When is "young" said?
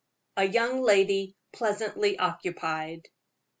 0.45-0.81